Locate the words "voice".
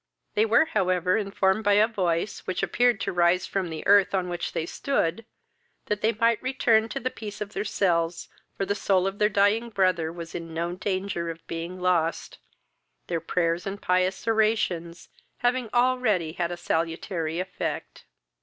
1.87-2.47